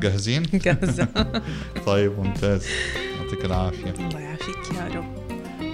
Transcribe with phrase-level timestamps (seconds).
[0.00, 1.04] جاهزين؟ جاهزة.
[1.86, 2.66] طيب ممتاز.
[3.20, 3.90] يعطيك العافية.
[3.90, 5.20] الله يعافيك يا رب.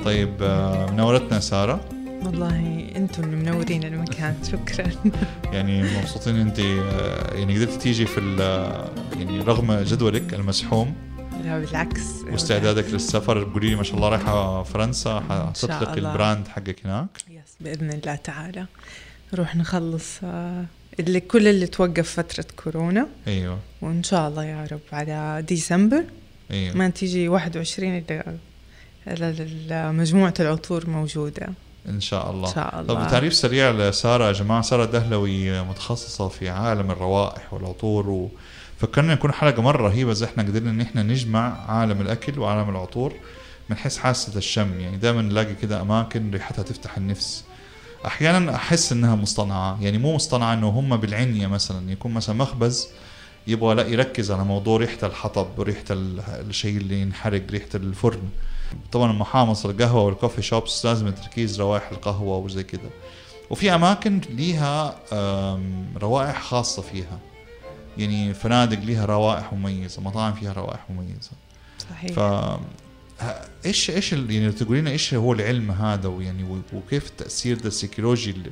[0.05, 1.89] طيب آه، منورتنا سارة؟
[2.25, 4.87] والله أنتم اللي منورين المكان شكرا.
[5.53, 10.95] يعني مبسوطين انت آه، يعني قدرتي تيجي في ال- يعني رغم جدولك المزحوم
[11.45, 12.03] لا بالعكس.
[12.33, 15.99] واستعدادك للسفر بقولي لي ما شاء الله رايحة فرنسا حتطلقي.
[15.99, 18.67] ال brand حقك هناك؟ yes بإذن الله تعالى.
[19.35, 20.65] نروح نخلص آه،
[21.01, 23.07] اللي كل اللي توقف فترة كورونا.
[23.29, 23.59] أيوه.
[23.83, 26.05] وإن شاء الله يا رب على ديسمبر.
[26.51, 26.77] أيوه.
[26.77, 28.23] ما تيجي 21 اللي
[29.09, 31.49] ال- ال- مجموعة العطور موجودة.
[31.89, 32.49] إن شاء الله.
[32.49, 32.95] إن شاء الله.
[33.05, 34.63] طب تعريف سريع لسارة يا جماعة.
[34.63, 38.29] سارة دهلوي متخصصة في عالم الروائح والعطور
[38.81, 43.13] وفكرنا يكون حلقة مرة رهيبة زي إحنا قدرنا إن إحنا نجمع عالم الأكل وعالم العطور
[43.71, 44.81] من حيث حاسة الشم.
[44.81, 47.45] يعني دائما نلاقي كده أماكن ريحتها تفتح النفس.
[48.07, 49.79] أحيانا أحس إنها مصطنعة.
[49.83, 51.91] يعني مو مصطنعة إنه هم بالعنية مثلا.
[51.93, 52.89] يكون مثلا مخبز
[53.47, 58.29] يبغى لا يركز على موضوع ريحة الحطب ريحة ال- الشيء اللي ينحرق ريحة الفرن.
[58.93, 62.91] طبعا محامص القهوة والكوفي شوبس لازم تركيز روائح القهوة وزي كده.
[63.51, 64.95] وفي أماكن ليها
[65.97, 67.19] روائح خاصة فيها.
[67.99, 71.31] يعني فنادق ليها روائح مميزة مطاعم فيها روائح مميزة.
[71.91, 72.11] صحيح.
[73.67, 78.51] إيش إيش يعني تقولي لنا إيش هو العلم هذا ويعني وكيف التاثير ده السيكولوجي اللي,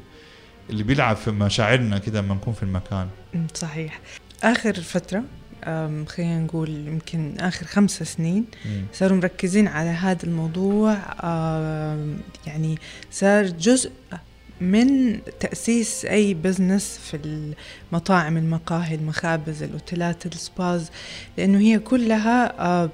[0.71, 3.09] اللي بيلعب في مشاعرنا كده لما نكون في المكان؟
[3.55, 4.01] صحيح.
[4.43, 5.23] آخر فترة
[5.65, 8.45] أم، خلينا نقول يمكن آخر خمس سنين.
[8.93, 10.97] صاروا مركزين على هذا الموضوع.
[12.47, 12.79] يعني
[13.11, 13.91] صار جزء
[14.61, 17.47] من تأسيس أي business في
[17.93, 20.91] المطاعم المقاهي المخابز الأوتيلات ال spas
[21.39, 22.91] لأنه هي كلها آه،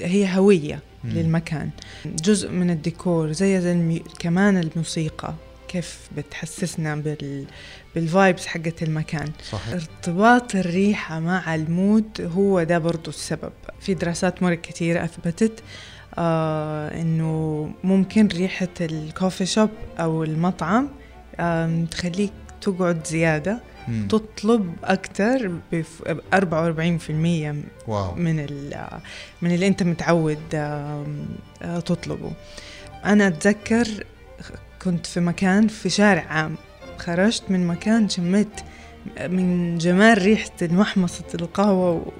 [0.00, 0.82] هي هوية.
[1.04, 1.10] مم.
[1.10, 1.70] للمكان.
[2.06, 4.02] جزء من الديكور زي, زي المي...
[4.18, 5.34] كمان الموسيقى
[5.68, 7.44] كيف بتحسسنا بال...
[7.94, 9.28] بال vibes حقت المكان.
[9.50, 9.74] صحيح.
[9.74, 13.52] ارتباط الريحة مع المود هو ده برضو السبب.
[13.80, 15.62] في دراسات مرة كثيرة أثبتت
[16.18, 20.88] آه إنه ممكن ريحة ال coffee shop أو المطعم
[21.40, 23.60] آه تخليك تقعد زيادة.
[23.88, 24.08] مم.
[24.08, 25.82] تطلب أكتر ب
[26.34, 28.14] 44% wow.
[28.14, 29.00] من ال-
[29.42, 31.04] من اللي أنت متعود آه،
[31.86, 32.32] تطلبه.
[33.04, 33.86] أنا أتذكر
[34.82, 36.54] كنت في مكان في شارع عام.
[36.98, 38.48] خرجت من مكان شميت
[39.28, 42.12] من جمال ريحة محمصة القهوة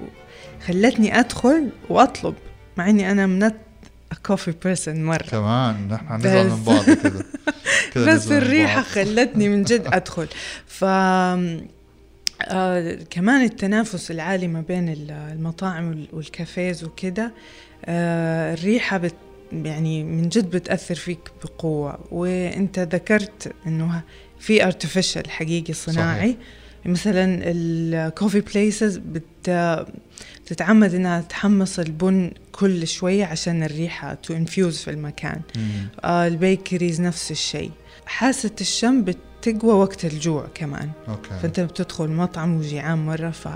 [0.67, 2.35] خلتني أدخل وأطلب
[2.77, 3.55] مع إني أنا منت
[4.25, 5.17] coffee person مرة.
[5.17, 7.25] كمان نحن نزعل من بعض كده.
[8.07, 8.27] بس
[8.75, 8.83] بعض.
[8.83, 10.27] خلتني من جد أدخل.
[10.67, 11.61] ف آه
[13.09, 17.31] كمان التنافس العالي ما بين ال- المطاعم وال- والكافيز وكده
[17.85, 19.15] آه الريحة بت
[19.53, 21.99] يعني من جد بتأثر فيك بقوة.
[22.11, 24.01] وإنت ذكرت إنه
[24.39, 26.37] في artificial حقيقي صناعي.
[26.85, 29.49] مثلا ال coffee places بت
[30.45, 35.41] تتعمد إنها تحمص البن كل شوية عشان الريحة to infuse في المكان.
[36.03, 37.71] آه ال bakeries نفس الشيء.
[38.05, 40.89] حاسة الشم بتقوى وقت الجوع كمان.
[41.09, 41.29] okay.
[41.41, 43.47] فأنت بتدخل مطعم وجيعان مرة ف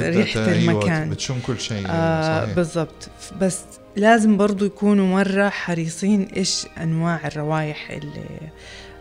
[0.00, 1.10] ريحة ت- أيوة، المكان.
[1.10, 3.08] بتشم كل شيء آه بالضبط.
[3.40, 3.58] بس
[3.96, 8.24] لازم برضو يكونوا مرة حريصين إيش أنواع الروائح اللي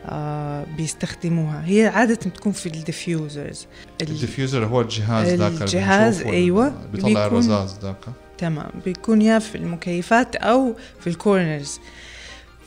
[0.05, 1.63] آه بيستخدموها.
[1.65, 3.67] هي عادة تكون في ال diffusers.
[4.01, 8.05] ال diffuser هو الجهاز ذاك الجهاز، أيوة، بيطلع الرذاذ ذاك.
[8.37, 8.69] تمام.
[8.85, 11.79] بيكون يا في المكيفات أو في ال corners.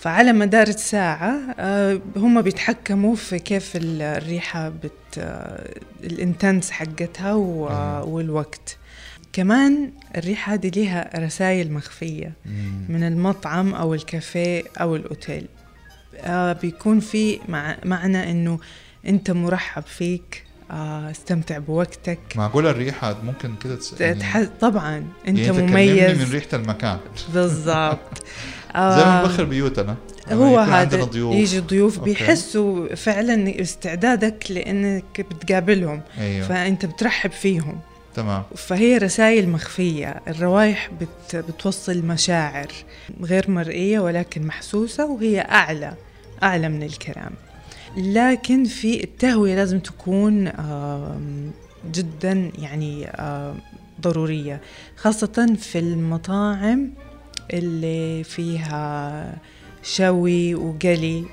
[0.01, 5.71] فعلى مدار الساعة آه، هم بيتحكموا في كيف ال- الريحة بت آه،
[6.05, 8.05] ال intense حقتها أيوة.
[8.05, 8.77] والوقت.
[9.35, 12.85] كمان الريحة هذه ليها رسائل مخفية مم.
[12.89, 15.47] من المطعم أو الكافيه أو الأوتيل.
[16.21, 18.59] آه بيكون في مع معنى إنه
[19.07, 22.19] أنت مرحب فيك آه استمتع بوقتك.
[22.37, 24.01] معقولة الريحة ممكن كده تس...
[24.01, 24.47] يعني.
[24.61, 26.23] طبعا أنت يعني مميز.
[26.23, 26.99] من ريحة المكان.
[27.35, 28.19] بالضبط.
[28.75, 29.97] زي ما بخر بيوتنا.
[30.31, 31.35] لما هو هذا ضيوف.
[31.35, 32.11] يجي ضيوف أوكي.
[32.11, 36.01] بيحسوا فعلا استعدادك لإنك بتقابلهم.
[36.19, 36.47] أيوه.
[36.49, 37.81] فأنت بترحب فيهم.
[38.15, 38.43] تمام.
[38.57, 40.21] فهي رسائل مخفية.
[40.29, 42.69] الروائح بت بتوصل مشاعر
[43.23, 45.95] غير مرئية ولكن محسوسة وهي أعلى
[46.43, 47.33] أعلى من الكلام.
[47.97, 50.53] لكن في التهوية لازم تكون
[51.93, 53.09] جدا يعني
[54.01, 54.61] ضرورية
[54.97, 56.91] خاصة في المطاعم
[57.53, 59.39] اللي فيها
[59.83, 61.25] شوي وقلي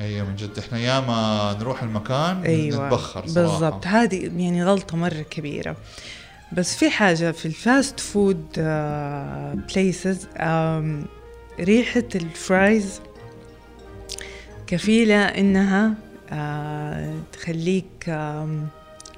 [0.00, 0.58] أيوه من جد.
[0.58, 3.50] إحنا ياما نروح المكان أيوه نتبخر صراحة.
[3.52, 3.86] بالضبط.
[3.86, 5.76] هذه يعني غلطة مرة كبيرة.
[6.52, 8.46] بس في حاجة في ال fast food
[9.74, 10.26] places
[11.60, 13.00] ريحة الفرايز
[14.66, 15.94] كفيلة إنها
[16.30, 18.16] آه، تخليك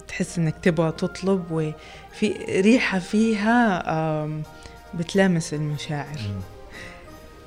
[0.09, 4.29] تحس إنك تبغى تطلب وفي ريحة فيها
[4.95, 6.19] بتلامس المشاعر.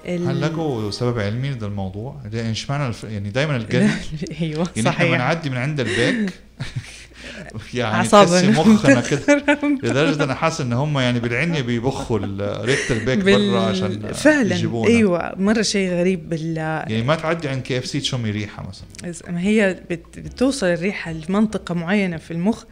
[0.05, 3.03] ال- هل لقوا سبب علمي لهذا الموضوع؟ يعني اشمعنى الف...
[3.03, 3.91] يعني دائما القلب
[4.41, 5.11] أيوه يعني إحنا صحيح.
[5.11, 6.33] بنعدي من عند البيك
[7.73, 9.43] يعني تحسي مخنا كده.
[9.83, 12.17] لدرجة أنا حاسس إن هم يعني بالعنيه بيبخوا
[12.65, 14.55] ريحه البيك بال- برا عشان فعلا.
[14.55, 14.89] يجيبونا.
[14.89, 19.31] أيوه مرة شيء غريب بال يعني ما تعدي عند KFC تشمي ريحة مثلا.
[19.31, 20.19] ما هي بت...
[20.19, 22.63] بتوصل الريحة لمنطقة معينة في المخ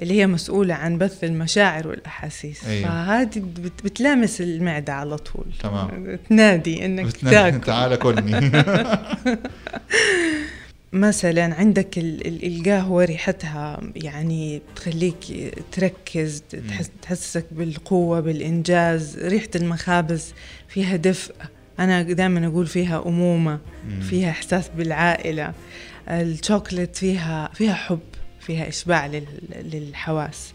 [0.00, 2.64] اللي هي مسؤولة عن بث المشاعر والأحاسيس.
[2.66, 2.88] أيوة.
[2.88, 3.84] فهذه بت...
[3.84, 5.44] بتلامس المعدة على طول.
[5.62, 6.18] تمام.
[6.28, 7.60] تنادي إنك بتنا- تاكل.
[7.60, 8.50] تعال كلني.
[10.92, 15.16] مثلا عندك ال- ال- القهوة ريحتها يعني تخليك
[15.72, 19.18] تركز تحس تحسسك بالقوة بالإنجاز.
[19.18, 20.34] ريحة المخابز
[20.68, 21.34] فيها دفء.
[21.78, 23.58] أنا دائما أقول فيها أمومة
[24.10, 25.52] فيها إحساس بالعائلة.
[26.08, 27.98] الشوكولات فيها فيها حب.
[28.46, 30.52] فيها إشباع لل- للحواس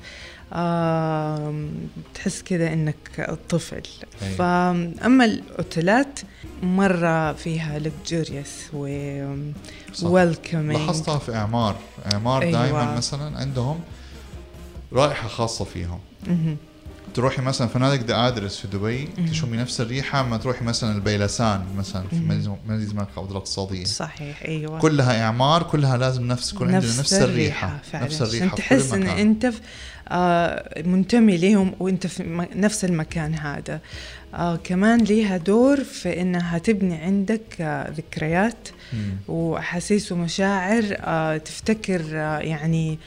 [2.13, 3.81] تحس كده إنك طفل
[4.21, 4.35] أيوة.
[4.37, 6.19] فأما الأوتيلات
[6.63, 8.87] مرة فيها luxurious و
[10.01, 11.75] welcoming لاحظتها في إعمار
[12.13, 12.51] إعمار أيوة.
[12.63, 13.79] دائما مثلا عندهم
[14.93, 15.99] رائحة خاصة فيهم.
[17.17, 19.09] تروحي مثلا فنادق ذا آدرس في دبي.
[19.29, 22.15] تشمي نفس الريحة ما تروحي مثلا البيلسان مثلا في.
[22.15, 27.13] مدينه الملك عبد الله الاقتصادية صحيح أيوة كلها إعمار كلها لازم نفس يكون عندنا نفس
[27.13, 29.03] الريحة فعلا نفس عشان الريحة في تحس إن.
[29.07, 29.61] أنت في
[30.09, 33.79] آه منتمي ليهم وأنت في نفس المكان هذا
[34.33, 38.69] آه كمان ليها دور في إنها تبني عندك آه ذكريات.
[39.27, 42.99] وأحاسيس ومشاعر آه تفتكر آه يعني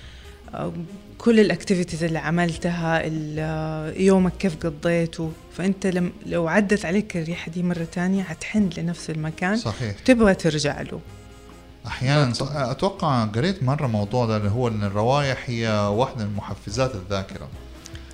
[0.54, 0.72] آه
[1.20, 3.02] كل الأكتيفيتيز اللي عملتها
[4.00, 5.32] يومك كيف قضيته.
[5.56, 9.56] فأنت لم لو عدت عليك الريحة دي مرة تانية حتحن لنفس المكان.
[9.56, 9.98] صحيح.
[10.04, 11.00] تبغى ترجع له.
[11.86, 12.32] أحيانا.
[12.40, 17.48] أتوقع قريت مرة موضوع ده اللي هو إن الروائح هي واحدة من محفزات الذاكرة.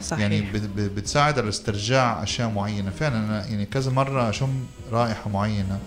[0.02, 0.20] صحيح.
[0.20, 2.90] يعني بت- بت- بتساعد على استرجاع أشياء معينة.
[2.90, 5.78] فعلا أنا يعني كذا مرة أشم رائحة معينة.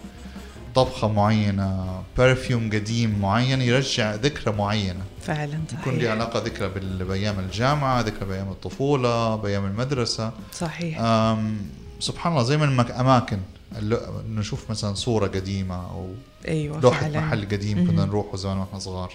[0.75, 5.01] طبخة معينة برفيوم قديم معين يرجع ذكرى معينة.
[5.21, 6.11] فعلا يكون لي صحيح.
[6.11, 6.69] علاقة ذكرى
[7.03, 10.31] بأيام الجامعة ذكرى بأيام الطفولة بأيام المدرسة.
[10.53, 10.99] صحيح.
[11.01, 11.57] أم
[11.99, 13.39] سبحان الله زي ما المك- أماكن.
[13.77, 16.09] اللو- نشوف مثلا صورة قديمة أو
[16.47, 17.19] أيوه لوحة فعلا.
[17.19, 18.05] محل قديم كنا.
[18.05, 19.13] نروحه زمان وإحنا صغار.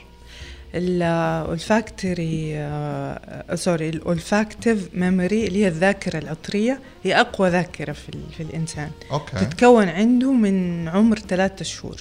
[0.75, 2.55] olfactory
[3.55, 9.37] sorry ال olfactive memory اللي هي الذاكرة العطرية هي أقوى ذاكرة في, في الإنسان okay
[9.37, 12.01] تتكون عنده من عمر ثلاثة شهور.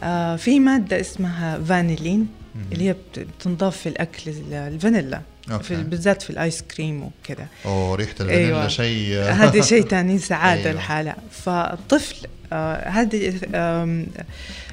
[0.00, 2.28] آه في مادة اسمها فانيلين.
[2.72, 5.20] اللي هي بت- بتنضاف في الأكل ال- الفانيلا
[5.62, 7.46] في بالذات في ال ice cream وكذا.
[7.64, 8.68] أوه ريحة الفانيلا أيوة.
[8.68, 9.18] شيء.
[9.42, 10.72] هذا شيء تاني سعادة أيوة.
[10.72, 11.14] الحالة.
[11.30, 12.16] فالطفل
[12.52, 13.32] آه هذه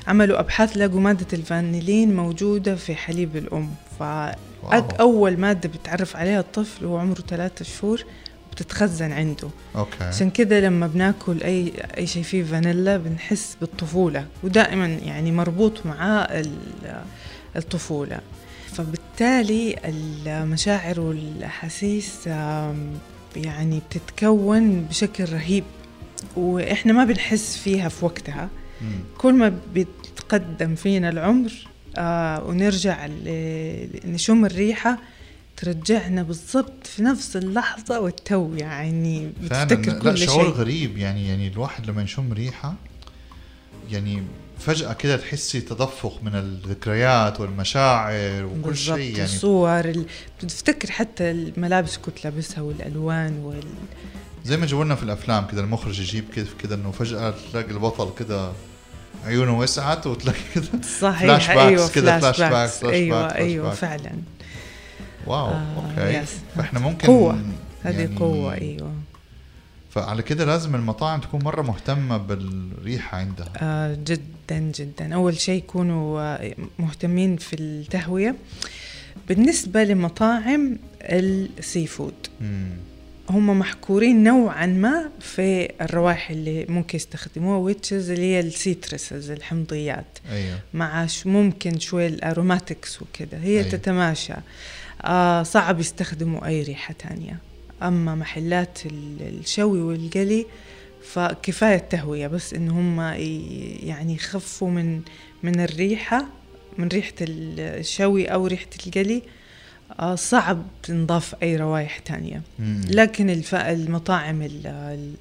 [0.07, 3.69] عملوا أبحاث لقوا مادة الفانيلين موجودة في حليب الأم.
[3.99, 4.31] wow.
[4.69, 8.03] فأول مادة بتعرف عليها الطفل وهو عمره ثلاثة شهور
[8.51, 9.49] بتتخزن عنده.
[9.75, 10.03] okay.
[10.03, 14.25] عشان كده لما بناكل أي أي شيء فيه فانيلا بنحس بالطفولة.
[14.43, 17.03] ودائما يعني مربوط معاه ال-
[19.13, 19.75] الطفولة فبالتالي
[20.43, 22.91] المشاعر والأحاسيس آم،
[23.35, 25.63] يعني بتتكون بشكل رهيب
[26.35, 28.49] وإحنا ما بنحس فيها في وقتها.
[29.17, 31.51] كل ما بيتقدم فينا العمر
[31.97, 33.07] آه ونرجع
[34.05, 34.97] نشم الريحة
[35.57, 40.51] ترجعنا بالضبط في نفس اللحظة والتو يعني بتفتكر لا كل شعور شيء.
[40.53, 42.73] غريب يعني يعني الواحد لما يشم ريحة
[43.91, 44.23] يعني
[44.59, 50.05] فجأة كده تحسي تدفق من الذكريات والمشاعر وكل شيء يعني الصور ال...
[50.39, 53.63] بتفتكر حتى الملابس كنت لابسها والألوان وال...
[54.45, 58.11] زي ما جابوا لنا في الأفلام كده المخرج يجيب كيف كده إنه فجأة تلاقي البطل
[58.19, 58.51] كده
[59.25, 60.65] عيونه وسعت وتلاقي كده
[60.99, 63.77] صحيح flashbacks أيوه كده، flash flash back، backs flash أيوه back، flash أيوه back.
[63.77, 64.11] فعلا
[65.27, 66.29] wow آه، okay yes.
[66.55, 67.41] فإحنا ممكن قوة.
[67.83, 68.91] هذه يعني قوة أيوه
[69.93, 73.51] فعلى كده لازم المطاعم تكون مرة مهتمة بالريحة عندها.
[73.57, 75.15] آه جدا جدا.
[75.15, 78.35] أول شيء يكونوا آه، مهتمين في التهوية.
[79.27, 82.13] بالنسبة لمطاعم ال seafood.
[83.29, 89.31] هم محكورين نوعا ما في الروائح اللي ممكن يستخدموها which is اللي هي ال citruses
[89.31, 90.19] الحمضيات.
[90.31, 90.59] أيوه.
[90.73, 93.37] مع ممكن شوي ال aromatics وكده.
[93.37, 93.65] هي أيوة.
[93.65, 93.71] أي.
[93.71, 94.33] تتماشى.
[95.01, 97.37] آه صعب يستخدموا أي ريحة تانية.
[97.83, 100.45] أما محلات ال- الشوي والقلي
[101.03, 102.99] فكفاية التهوية بس إن هم
[103.83, 105.01] يعني يخفوا من
[105.43, 106.25] من الريحة
[106.77, 109.21] من ريحة ال- الشوي أو ريحة القلي
[109.99, 112.81] آه صعب تنضاف أي روائح تانية مم.
[112.89, 113.55] لكن الف...
[113.55, 114.67] المطاعم ال...
[114.67, 115.13] ال...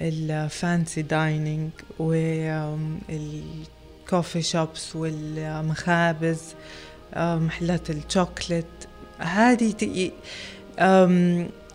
[0.00, 1.70] ال fancy dining
[3.18, 6.40] وال coffee shops والمخابز
[7.14, 8.66] آه، محلات الشوكلت
[9.18, 9.74] هذه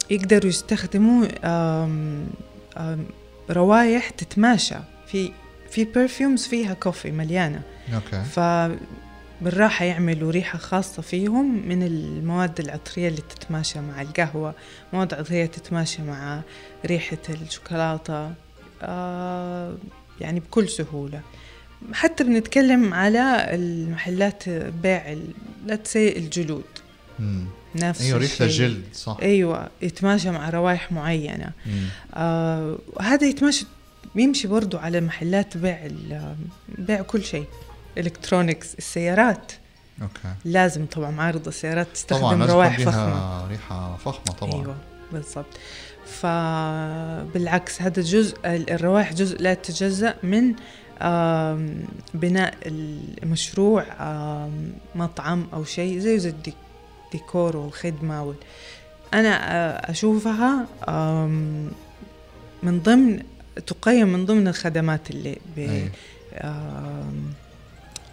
[0.09, 1.27] يقدروا يستخدموا
[3.49, 4.75] روايح تتماشى.
[5.07, 5.31] في
[5.69, 7.61] في perfumes فيها كوفي مليانة.
[7.93, 8.23] okay.
[8.23, 14.53] فبالراحة يعملوا ريحة خاصة فيهم من المواد العطرية اللي تتماشى مع القهوة
[14.93, 16.41] مواد عطرية تتماشى مع
[16.85, 18.33] ريحة الشوكولاتة
[18.81, 19.75] آه
[20.21, 21.21] يعني بكل سهولة.
[21.93, 25.17] حتى بنتكلم على المحلات بيع
[25.65, 26.63] لا الجلود.
[27.19, 27.45] مم.
[27.75, 28.45] نفس أيوه ريحة.
[28.45, 29.17] الجلد صح.
[29.21, 31.51] أيوه يتماشى مع روائح معينة.
[31.65, 31.85] مم.
[32.13, 33.65] آه هذا يتماشى
[34.15, 35.87] بيمشي برضو على محلات بيع
[36.77, 37.45] بيع كل شيء.
[37.97, 39.51] electronics السيارات.
[40.01, 40.33] okay.
[40.45, 42.91] لازم طبعا معارض السيارات طبعا تستخدم يكون روائح فخمة.
[42.91, 44.53] فيها ريحة فخمة طبعا.
[44.61, 44.75] أيوه
[45.13, 45.45] بالضبط.
[46.05, 50.53] فبالعكس هذا جزء الروائح جزء لا يتجزأ من
[52.13, 53.85] بناء المشروع
[54.95, 56.53] مطعم أو شيء زي زي الدي-
[57.13, 58.35] الديكور والخدمة وال...
[59.13, 60.67] أنا آه، أشوفها
[62.63, 63.23] من ضمن
[63.67, 65.87] تقيم من ضمن الخدمات اللي ب...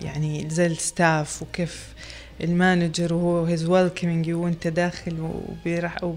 [0.00, 1.95] يعني زي ال staff وكيف
[2.40, 6.14] ال manager وهو he's welcoming you وأنت داخل وبيرحب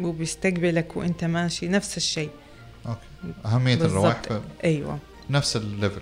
[0.00, 2.30] وبيستقبلك وأنت ماشي نفس الشيء.
[2.86, 2.98] okay.
[3.44, 3.74] أهمية.
[3.74, 4.20] الروائح
[4.64, 4.98] أيوه.
[5.30, 6.00] نفس ال level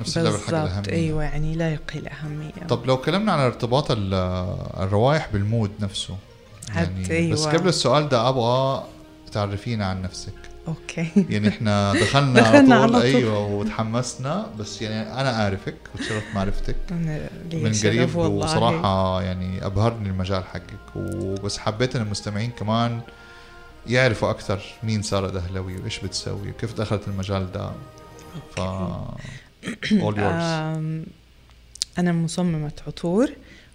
[0.00, 0.92] نفس ال level حق بالضبط الأهمية.
[0.92, 2.66] أيوه يعني لا يقل أهمية.
[2.68, 4.14] طب لو كلمنا على ارتباط ال-
[4.80, 6.16] الروائح بال mood نفسه
[6.74, 7.10] يعني بس
[7.46, 7.52] أيوة.
[7.52, 8.84] قبل السؤال ده أبغى
[9.32, 10.32] تعرفينا عن نفسك.
[10.68, 11.08] okay.
[11.28, 13.02] يعني إحنا دخلنا, دخلنا على طول على طول.
[13.02, 16.76] أيوه وتحمسنا بس يعني أنا أعرفك وتشرف معرفتك.
[16.90, 18.16] من قريب.
[18.16, 23.00] وصراحة يعني أبهرني المجال حقك وبس حبيت إن المستمعين كمان
[23.86, 27.70] يعرفوا أكثر مين سارة دهلوي وإيش بتسوي وكيف دخلت المجال ده.
[28.56, 28.60] ف
[29.90, 31.08] all yours.
[31.98, 33.30] أنا مصممة عطور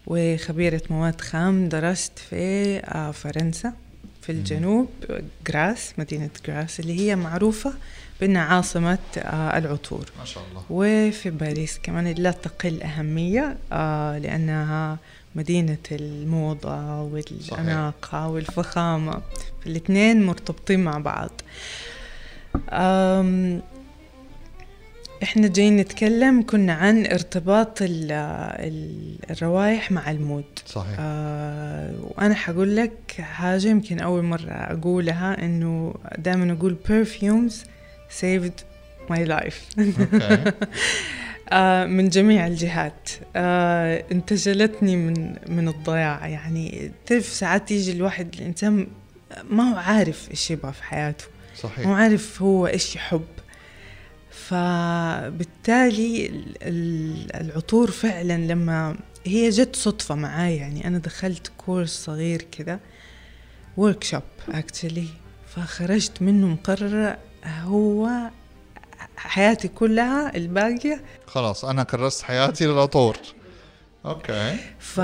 [0.08, 3.74] وخبيرة مواد خام درست في آه، فرنسا
[4.22, 4.90] في الجنوب
[5.48, 7.74] جراس مدينة جراس اللي هي معروفة
[8.22, 10.06] بأنها عاصمة آه، العطور.
[10.20, 10.64] ما شاء الله.
[10.70, 14.98] وفي باريس كمان لا تقل أهمية آه، لأنها
[15.36, 19.22] مدينة الموضة والأناقة والفخامة
[19.66, 21.32] الاثنين مرتبطين مع بعض.
[25.24, 30.96] إحنا جايين نتكلم كنا عن ارتباط ال- ال- الروائح مع المود صحيح.
[31.00, 37.54] آه وأنا حقول لك حاجة يمكن أول مرة أقولها إنه دائما أقول perfumes
[38.22, 38.64] saved
[39.12, 39.78] my life.
[41.52, 43.10] آه من جميع الجهات.
[43.36, 46.28] آه انتشلتني من من الضياع.
[46.28, 48.88] يعني تعرف ساعات يجي الواحد الإنسان
[49.50, 51.26] ما هو عارف إيش يبغى في حياته.
[51.26, 53.26] مو صحيح عارف هو إيش يحب.
[54.32, 62.42] فبالتالي ال- ال- العطور فعلا لما هي جت صدفة معاي يعني أنا دخلت course صغير
[62.42, 62.80] كذا
[63.78, 65.08] workshop actually
[65.56, 68.10] فخرجت منه مقررة هو
[69.18, 71.02] حياتي كلها الباقية.
[71.28, 73.18] خلاص أنا كرست حياتي للعطور.
[74.06, 74.56] okay.
[74.80, 75.00] ف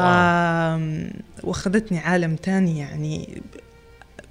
[1.43, 3.41] واخذتني عالم تاني يعني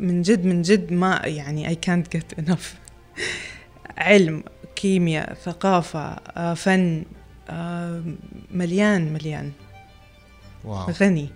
[0.01, 2.67] من جد من جد ما يعني I can't get enough
[3.99, 4.45] علم.
[4.77, 6.01] كيمياء ثقافة
[6.37, 7.05] آه، فن
[7.51, 8.03] آه،
[8.51, 9.53] مليان مليان.
[10.65, 10.91] wow.
[11.01, 11.29] غني.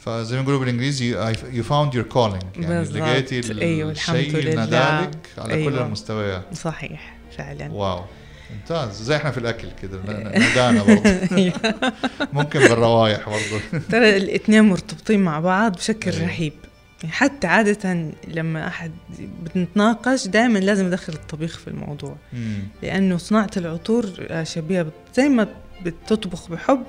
[0.00, 2.44] فزي ما يقولوا بالإنجليزي you found your calling.
[2.60, 2.96] يعني بالضبط.
[2.96, 4.54] لقيتي أيوة، الشيء اللي.
[4.54, 5.86] نادالك على كل أيوة.
[5.86, 6.54] المستويات.
[6.54, 7.72] صحيح فعلا.
[7.72, 8.04] واو.
[8.54, 9.02] ممتاز.
[9.02, 9.98] زي إحنا في الأكل كده
[10.50, 11.20] ندانا برضه
[12.32, 16.22] ممكن بالروايح برضه ترى الاثنين مرتبطين مع بعض بشكل أيوة.
[16.26, 16.52] رهيب.
[17.10, 18.92] حتى عادة لما أحد
[19.54, 22.16] بنتناقش دائما لازم أدخل الطبيخ في الموضوع.
[22.32, 22.62] مم.
[22.82, 25.48] لأنه صناعة العطور آه، شبيهة زي ما
[25.84, 26.82] بتطبخ بحب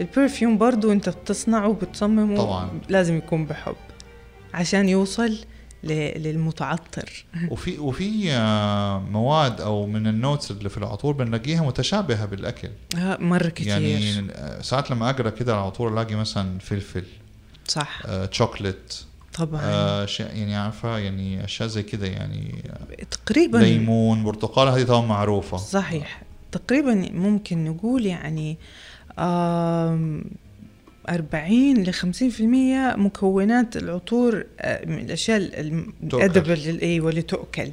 [0.00, 2.70] البرفيوم برضو أنت بتصنعه وبتصممه طبعاً.
[2.88, 3.76] لازم يكون بحب
[4.54, 5.38] عشان يوصل
[5.84, 7.24] للمتعطر.
[7.52, 12.68] وفي وفي آه، مواد أو من ال notes اللي في العطور بنلاقيها متشابهة بالأكل.
[12.98, 13.66] آه، مرة كتير.
[13.68, 14.26] يعني
[14.62, 17.04] ساعات لما أقرأ كده العطور ألاقي مثلا فلفل
[17.68, 18.02] صح.
[18.06, 18.94] آه، شوكليت
[19.36, 19.60] طبعا.
[19.64, 22.62] آه، شيء يعني عارفة يعني أشياء زي كده يعني
[23.00, 25.56] آه، تقريبا ليمون برتقال هذه طبعا معروفة.
[25.56, 26.22] صحيح.
[26.52, 28.56] تقريبا ممكن نقول يعني
[29.18, 30.24] آم،
[31.08, 35.36] 40 ل 50% مكونات العطور آه، من الأشياء.
[36.02, 37.70] ال edible أيوه اللي تؤكل.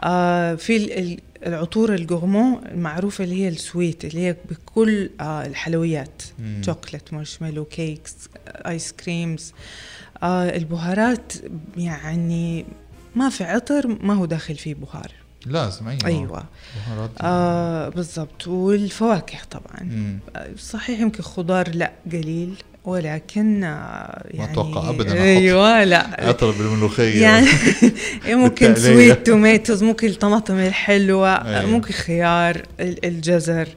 [0.00, 5.10] آه، في ال- ال- العطور ال gourmand المعروفة اللي هي ال sweet اللي هي بكل
[5.20, 6.22] آه، الحلويات.
[6.62, 8.14] chocolate marshmallow cakes
[8.48, 9.54] آه، ice creams آه،
[10.24, 11.32] البهارات
[11.76, 12.64] يعني
[13.14, 15.10] ما في عطر ما هو داخل فيه بهار.
[15.46, 16.06] لازم أيوه.
[16.06, 16.44] أيوه.
[16.86, 17.10] بهارات.
[17.20, 18.46] آه بالضبط.
[18.48, 19.80] والفواكه طبعا.
[19.82, 20.18] مم.
[20.36, 26.28] آه، صحيح يمكن خضار لا قليل ولكن آه، يعني أتوقع أبداً أحط أيوه لا.
[26.28, 27.22] عطر بالملوخية.
[27.22, 27.46] يعني
[28.42, 28.74] ممكن.
[28.74, 31.70] sweet tomatoes ممكن الطماطم الحلوة أيوة.
[31.70, 33.68] ممكن خيار ال- الجزر.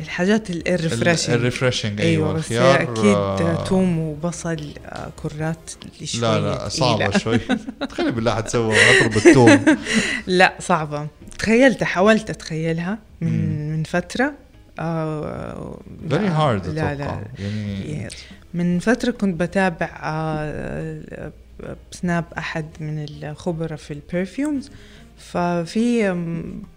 [0.00, 5.70] الحاجات ال refreshing ال refreshing أيوه بس الخيار أكيد آه، توم وبصل آه، كرات
[6.04, 6.68] شوية لا لا تقيلة.
[6.68, 7.40] صعبة شوي.
[7.90, 9.64] تخيلي بالله حتسوى عطر بالثوم
[10.26, 11.06] لا صعبة.
[11.38, 13.72] تخيلت حاولت أتخيلها من.
[13.72, 14.24] من فترة.
[14.24, 14.32] آه
[16.08, 17.24] very لا، hard لا لا.
[17.38, 18.08] يعني
[18.54, 21.32] من فترة كنت بتابع آه،
[21.90, 24.70] سناب أحد من الخبراء في ال perfumes
[25.18, 26.16] ففي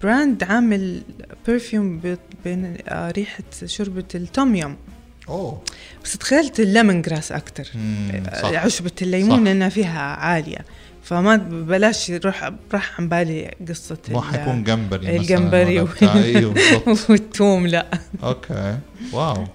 [0.01, 1.01] brand عامل
[1.47, 2.01] perfume
[2.43, 4.75] بين آه، ريحة شوربة ال tom yum
[5.29, 5.61] أوه.
[6.03, 8.65] بس تخيلت ال lemongrass آه، صح.
[8.65, 9.43] عشبة الليمون صح.
[9.43, 10.65] لأنها فيها عالية.
[11.03, 15.79] فما بلاش يروح راح عن بالي قصة ما حيكون جمبري مثلاً الجمبري
[17.09, 17.99] والثوم لا.
[18.23, 18.77] okay.
[19.13, 19.47] wow.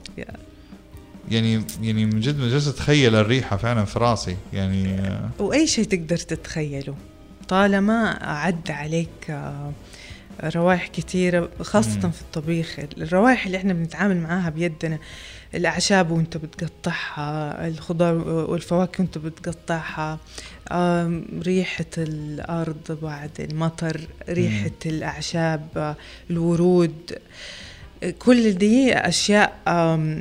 [1.31, 4.37] يعني يعني من جد من جد اتخيل الريحة فعلا في راسي.
[4.53, 6.95] يعني آه، وأي شيء تقدر تتخيله.
[7.49, 9.73] طالما عدى عليك آه،
[10.45, 12.11] روائح كثيرة خاصة مم.
[12.11, 12.76] في الطبيخ.
[12.99, 14.99] الروائح اللي إحنا بنتعامل معاها بيدنا
[15.55, 20.19] الأعشاب وانت بتقطعها الخضار والفواكه وانت بتقطعها
[21.43, 25.97] ريحة الأرض بعد المطر ريحة الأعشاب
[26.31, 27.19] الورود.
[28.19, 29.53] كل دي أشياء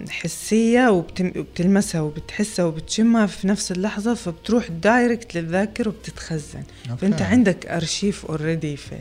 [0.10, 7.02] حسية وبتلمسها وبتحسها وبتشمها في نفس اللحظة فبتروح direct للذاكرة وبتتخزن okay.
[7.02, 8.98] فأنت عندك أرشيف already في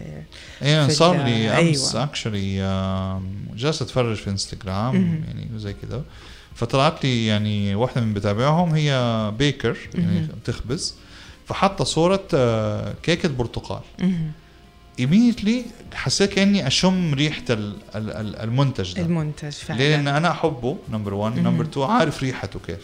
[0.61, 2.04] في صار لي أمس أيوة.
[2.04, 2.56] actually
[3.57, 5.25] جالس أتفرج في انستغرام.
[5.26, 6.02] يعني زي كذا
[6.54, 10.28] فطلعت لي يعني واحدة من بتابعهم هي baker يعني.
[10.43, 10.95] بتخبز
[11.47, 13.81] فحاطة صورة آه، كيكة برتقال
[15.00, 20.30] immediately حسيت كأني أشم ريحة ال- ال- ال- المنتج ده المنتج فعلا ليه؟ لأن أنا
[20.30, 21.46] أحبه number 1 مهم.
[21.49, 22.78] number 2 عارف ريحته كيف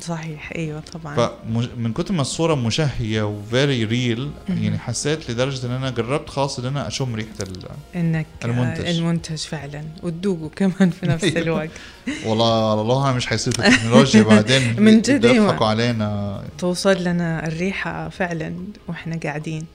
[0.00, 4.30] صحيح أيوه طبعا فمن كتر ما الصورة مشهية و very real.
[4.48, 7.28] يعني حسيت لدرجة إن أنا جربت خاص إن أنا أشم ريحة.
[7.96, 8.86] إنك المنتج.
[8.86, 11.38] المنتج, فعلا وتذوقه كمان في نفس أيوة.
[11.38, 11.70] الوقت
[12.26, 15.44] والله الله مش حيصير في التكنولوجيا بعدين من جد، أيوة.
[15.46, 18.54] يضحكوا علينا توصل لنا الريحة فعلا
[18.88, 19.66] وإحنا قاعدين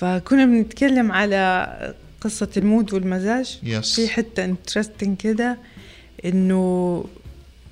[0.00, 3.58] فكنا بنتكلم على قصة المود والمزاج.
[3.62, 5.56] yes في حتة interesting كده
[6.24, 7.04] إنه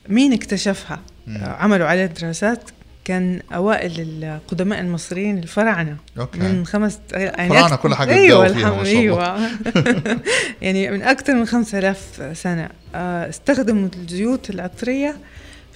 [0.08, 1.44] مين اكتشفها؟ مم.
[1.44, 2.60] عملوا عليها دراسات.
[3.04, 3.92] كان أوائل
[4.24, 5.96] القدماء المصريين الفراعنة.
[6.18, 6.38] okay.
[6.38, 8.82] من خمس يعني فراعنة أكت- كل حاجة أيوه فيها.
[8.84, 9.40] أيوه.
[10.62, 12.68] يعني من أكثر من 5000 سنة.
[12.94, 15.16] آه، استخدموا الزيوت العطرية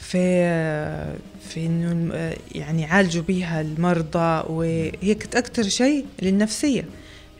[0.00, 1.14] في آه،
[1.48, 6.84] في إنه آه، يعني يعالجوا بيها المرضى وهي كانت أكثر شيء للنفسية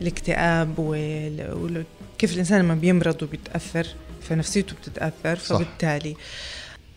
[0.01, 1.85] الاكتئاب وال- وال-
[2.19, 3.87] كيف الإنسان لما بيمرض وبيتأثر
[4.23, 5.37] فنفسيته بتتأثر.
[5.37, 6.17] فبالتالي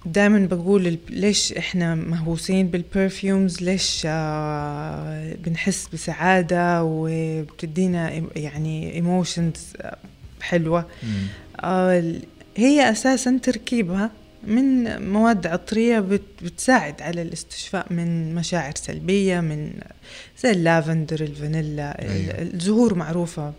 [0.05, 9.73] دائما بقول ليش إحنا مهووسين بال perfumes ليش آه بنحس بسعادة وبتدينا يعني emotions
[10.41, 11.09] حلوة مم.
[11.63, 12.13] آه
[12.57, 14.11] هي أساسا تركيبها
[14.47, 19.73] من مواد عطرية بت- بتساعد على الاستشفاء من مشاعر سلبية من
[20.43, 22.41] زي اللافندر الفانيلا ال- أيوة.
[22.53, 23.53] الزهور معروفة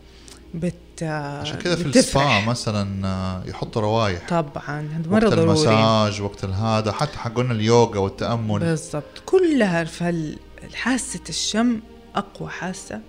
[0.55, 1.87] بت عشان كذا في.
[1.87, 4.29] السبا مثلا آه، يحطوا روايح.
[4.29, 5.43] طبعا هذا مرة وقت ضروري.
[5.43, 8.59] المساج وقت هذا حتى حقولنا اليوغا والتأمل.
[8.59, 9.05] بالضبط.
[9.27, 11.81] كلها فالحاسة الشم
[12.17, 13.01] أقوى حاسة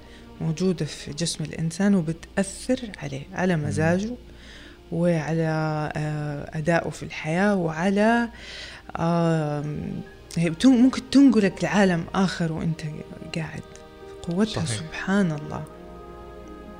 [0.42, 4.10] موجودة في جسم الإنسان وبتأثر عليه على مزاجه
[4.96, 8.30] وعلى آه، أدائه في الحياة وعلى
[10.66, 12.82] ممكن تنقلك لعالم آخر وأنت
[13.36, 13.62] قاعد
[14.24, 14.80] قوتها صحيح.
[14.80, 15.64] سبحان الله.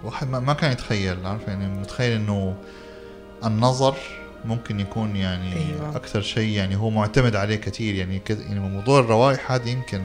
[0.04, 2.56] واحد ما كان يتخيل عارف؟ يعني متخيل إنه
[3.46, 3.96] النظر
[4.46, 5.96] ممكن يكون يعني أيوة.
[5.96, 7.96] أكثر شيء يعني هو معتمد عليه كثير.
[7.96, 10.02] يعني يعني موضوع الروائح هذه يمكن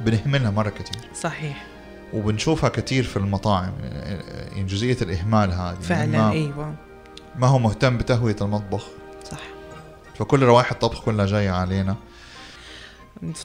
[0.00, 1.10] بنهملها مرة كثير.
[1.14, 1.66] صحيح.
[2.12, 5.58] وبنشوفها كثير في المطاعم يعني جزئية الإهمال هذه.
[5.58, 6.74] يعني فعلا ما, أيوة.
[7.38, 8.86] ما هو مهتم بتهوية المطبخ.
[9.30, 9.40] صح.
[10.14, 11.96] فكل روائح الطبخ كلها جاية علينا.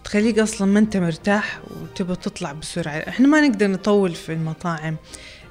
[0.03, 2.93] تخليك أصلا ما أنت مرتاح وتبغى تطلع بسرعة.
[2.93, 4.95] إحنا ما نقدر نطول في المطاعم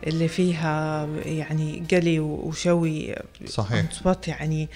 [0.07, 3.15] اللي فيها يعني قلي وشوي.
[3.47, 3.87] صحيح.
[4.27, 4.69] يعني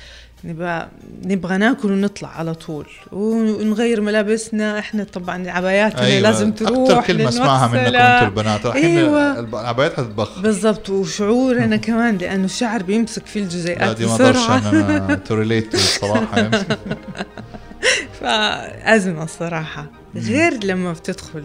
[0.44, 0.88] نبغى
[1.24, 2.86] نبغى ناكل ونطلع على طول.
[3.12, 4.78] ونغير ملابسنا.
[4.78, 6.20] إحنا طبعا عباياتنا أيوة.
[6.20, 7.96] لازم تروح أكثر كلمه أسمعها منكم.
[7.96, 8.66] أنتم البنات.
[8.66, 9.38] أيوة.
[9.40, 10.90] العبايات حتتبخ بالضبط.
[10.90, 16.38] وشعورنا كمان لأنه الشعر بيمسك فيه لا الجزيئات دي ما أقدرش بسرعة أنا توريليت الصراحة.
[16.38, 16.58] يعني
[18.20, 19.86] فأزمة الصراحة.
[20.16, 21.44] غير لما بتدخل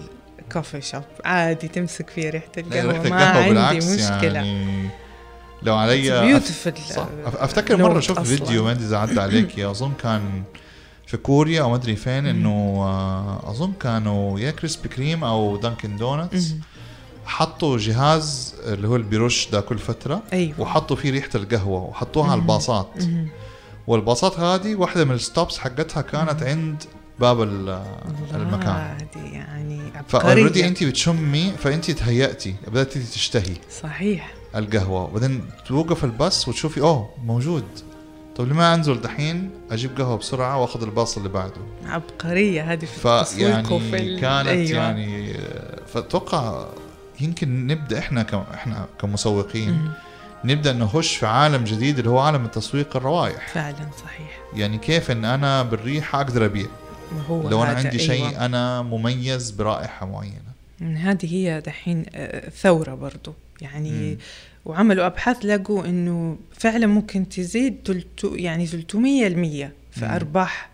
[0.52, 2.92] كوفي شوب عادي تمسك فيه ريحة لا، القهوة.
[3.04, 4.34] ريحة ما عندي مشكلة.
[4.34, 4.90] يعني
[5.63, 6.38] لو علي
[7.26, 9.58] أفتكر مرة شفت فيديو ما ادري اذا عدى عليك.
[9.58, 10.43] يا أظن كان
[11.08, 15.98] في كوريا أو ما أدري فين إنه آه، أظن كانوا يا كريسبي كريم أو دانكن
[15.98, 16.54] دونتس.
[17.26, 20.62] حطوا جهاز اللي هو اللي بيرش ده كل فترة أيوه.
[20.62, 22.41] وحطوا فيه ريحة القهوة وحطوها على.
[22.41, 22.89] الباصات.
[23.88, 26.84] والباصات هذه واحدة من ال stops حقتها كانت عند
[27.19, 27.84] باب ال-
[28.34, 28.98] المكان.
[29.32, 33.56] يعني ف already انت بتشمي فانت تهيأتي بدأت تشتهي.
[33.82, 34.34] صحيح.
[34.56, 35.04] القهوة.
[35.04, 37.64] وبعدين توقف الباص وتشوفي أوه موجود.
[38.36, 41.62] طب ليه ما أنزل دحين أجيب قهوة بسرعة وأخذ الباص اللي بعده.
[41.86, 44.82] عبقرية هذه في التسويق وفي كانت أيوة.
[44.82, 45.34] يعني
[45.94, 46.66] فأتوقع
[47.22, 48.34] يمكن نبدأ إحنا ك...
[48.34, 49.92] إحنا كمسوقين.
[50.46, 53.48] نبدأ نخش في عالم جديد اللي هو عالم التسويق الروائح.
[53.48, 54.40] فعلا صحيح.
[54.56, 56.68] يعني كيف إن أنا بالريحة أقدر أبيع؟
[57.30, 58.46] هو لو أنا عندي شيء أيوة.
[58.46, 60.50] أنا مميز برائحة معينة.
[60.82, 63.34] هذه هي دحين آه، ثورة برضو.
[63.62, 64.17] يعني مم.
[64.65, 70.12] وعملوا أبحاث لقوا إنه فعلا ممكن تزيد تلتو يعني 300 المية في مم.
[70.12, 70.69] أرباح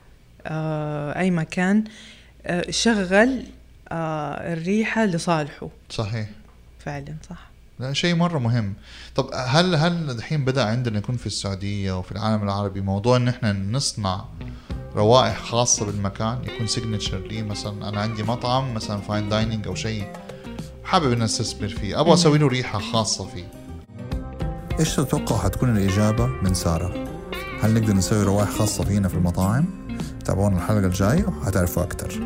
[0.46, 1.84] آه أي مكان
[2.46, 3.44] آه شغل
[3.92, 5.70] آه الريحة لصالحه.
[5.90, 6.30] صحيح.
[6.80, 7.48] فعلا صح.
[7.80, 8.74] لا شيء مرة مهم.
[9.16, 13.54] طب هل هل الحين بدأ عندنا يكون في السعودية وفي العالم العربي موضوع إن إحنا
[13.54, 14.26] نصنع
[14.96, 20.08] روائح خاصة بالمكان؟ يكون signature لي مثلا أنا عندي مطعم مثلا fine dining أو شيء.
[20.86, 22.00] حابب إني أستثمر فيه.
[22.02, 23.48] أبغى أسوي له ريحة خاصة فيه.
[24.80, 26.94] إيش تتوقع حتكون الإجابة من سارة؟
[27.62, 29.66] هل نقدر نسوي روائح خاصة فينا في المطاعم؟
[30.26, 32.20] تابعونا الحلقة الجاية وحتعرفوا أكثر.